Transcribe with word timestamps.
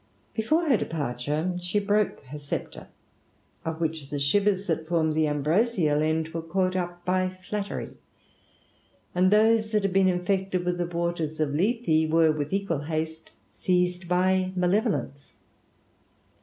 Before 0.33 0.67
her 0.67 0.77
departure 0.77 1.55
she 1.59 1.77
broke 1.77 2.21
her 2.21 2.39
sceptre, 2.39 2.87
of 3.63 3.79
which 3.79 4.09
the 4.09 4.17
shivers, 4.17 4.65
that 4.65 4.87
formed 4.87 5.13
the 5.13 5.27
ambrosial 5.27 6.01
end, 6.01 6.33
yfere 6.33 6.49
caught 6.49 6.75
up 6.75 7.05
by 7.05 7.29
Flattery, 7.29 7.91
and 9.13 9.29
those 9.29 9.69
that 9.69 9.83
had 9.83 9.93
been 9.93 10.07
infected 10.09 10.65
with 10.65 10.79
the 10.79 10.87
waters 10.87 11.39
of 11.39 11.53
lethe 11.53 12.11
were, 12.11 12.31
with 12.31 12.51
equal 12.51 12.79
haste, 12.85 13.29
seized 13.51 14.07
by 14.07 14.51
Malevo 14.55 14.89
lence. 14.89 15.35